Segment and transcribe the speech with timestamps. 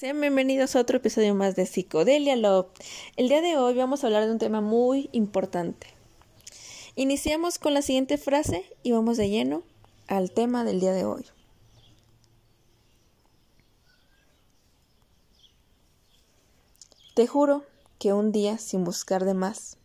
[0.00, 2.68] Sean bienvenidos a otro episodio más de Psicodelia Love.
[3.16, 5.88] El día de hoy vamos a hablar de un tema muy importante.
[6.94, 9.64] Iniciamos con la siguiente frase y vamos de lleno
[10.06, 11.24] al tema del día de hoy.
[17.16, 17.64] Te juro
[17.98, 19.78] que un día, sin buscar de más,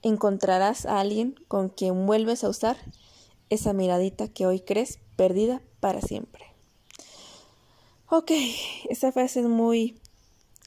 [0.00, 2.78] encontrarás a alguien con quien vuelves a usar
[3.50, 6.55] esa miradita que hoy crees perdida para siempre.
[8.18, 8.30] Ok,
[8.88, 10.00] esta frase es muy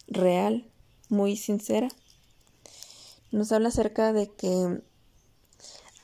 [0.07, 0.69] real,
[1.10, 1.87] muy sincera.
[3.32, 4.83] Nos habla acerca de que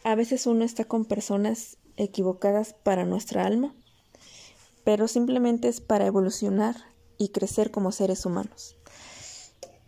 [0.04, 3.76] a veces uno está con personas equivocadas para nuestra alma,
[4.84, 6.78] pero simplemente es para evolucionar
[7.20, 8.76] y crecer como seres humanos.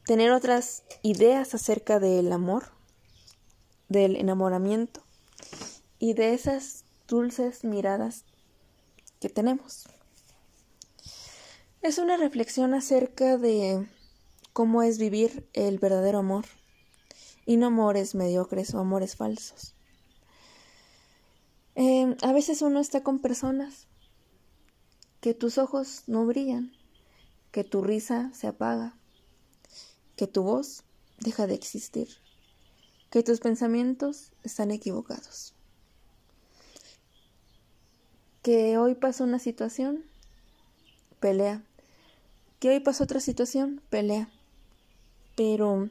[0.05, 2.65] Tener otras ideas acerca del amor,
[3.89, 5.01] del enamoramiento
[5.97, 8.25] y de esas dulces miradas
[9.19, 9.87] que tenemos.
[11.87, 13.87] Es una reflexión acerca de
[14.51, 16.43] cómo es vivir el verdadero amor.
[17.45, 19.73] Y no amores mediocres o amores falsos.
[21.75, 23.87] Em, a veces uno está con personas
[25.21, 26.73] que tus ojos no brillan,
[27.51, 28.93] que tu risa se apaga,
[30.17, 30.83] que tu voz
[31.19, 32.09] deja de existir,
[33.09, 35.53] que tus pensamientos están equivocados,
[38.41, 40.03] que hoy pasa una situación,
[41.21, 41.63] pelea,
[42.59, 44.29] que hoy pasó otra situación, pelea.
[45.35, 45.89] Pero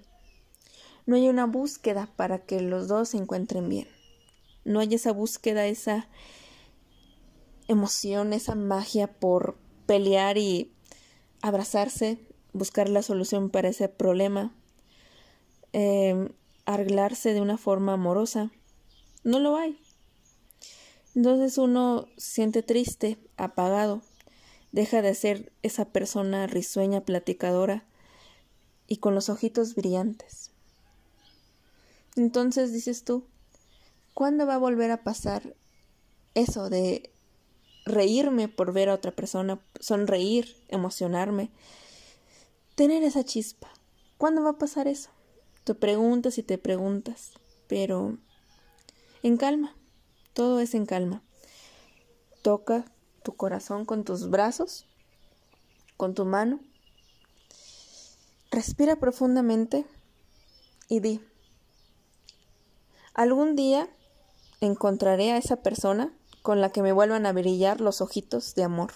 [1.07, 3.89] no hay una búsqueda para que los dos se encuentren bien.
[4.65, 6.09] No hay esa búsqueda, esa
[7.69, 10.73] emoción, esa magia por pelear y
[11.43, 12.19] abrazarse,
[12.53, 14.53] buscar la solución para ese problema,
[15.73, 16.31] eh,
[16.65, 18.51] arreglarse de una forma amorosa.
[19.23, 19.79] No lo hay.
[21.15, 24.03] Entonces uno siente triste, apagado,
[24.73, 27.85] Deja de ser esa persona risueña, platicadora
[28.87, 30.51] y con los ojitos brillantes.
[32.17, 33.25] Entonces dices tú,
[34.15, 35.55] ¿cuándo va a volver a pasar
[36.35, 37.11] eso de
[37.85, 41.51] reírme por ver a otra persona, sonreír, emocionarme,
[42.75, 43.69] tener esa chispa?
[44.19, 45.11] ¿Cuándo va a pasar eso?
[45.65, 47.33] Te preguntas y te preguntas,
[47.67, 48.17] pero
[49.23, 49.77] en calma,
[50.33, 51.23] todo es en calma.
[52.43, 52.87] Toca
[53.27, 54.87] tu corazón con tus brazos,
[55.97, 56.61] con tu mano.
[58.53, 59.85] Respira profundamente
[60.89, 61.21] y di,
[63.15, 63.89] algún día
[64.61, 68.93] encontraré a esa persona con la que me vuelvan a brillar los ojitos de amor.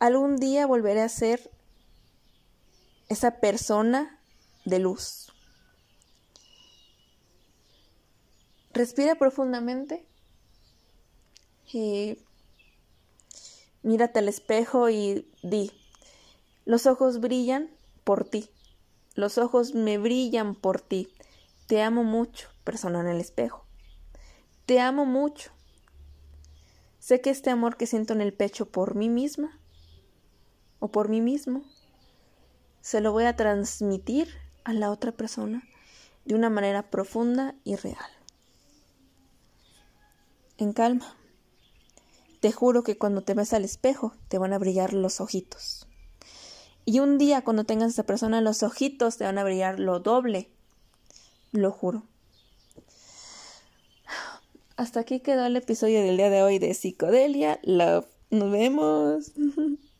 [0.00, 1.48] Algún día volveré a ser
[3.08, 4.20] esa persona
[4.64, 5.32] de luz.
[8.72, 10.04] Respira profundamente
[11.72, 12.18] y
[13.82, 15.72] Mírate al espejo y di,
[16.64, 17.70] los ojos brillan
[18.04, 18.48] por ti,
[19.14, 21.08] los ojos me brillan por ti.
[21.66, 23.64] Te amo mucho, persona en el espejo.
[24.66, 25.50] Te amo mucho.
[26.98, 29.58] Sé que este amor que siento en el pecho por mí misma
[30.78, 31.62] o por mí mismo,
[32.80, 34.28] se lo voy a transmitir
[34.64, 35.62] a la otra persona
[36.24, 38.10] de una manera profunda y real.
[40.58, 41.16] En calma.
[42.42, 45.86] Te juro que cuando te ves al espejo te van a brillar los ojitos.
[46.84, 50.00] Y un día cuando tengas a esa persona los ojitos te van a brillar lo
[50.00, 50.50] doble.
[51.52, 52.02] Lo juro.
[54.76, 57.60] Hasta aquí quedó el episodio del día de hoy de Psicodelia.
[57.62, 58.06] Love.
[58.30, 59.30] Nos vemos.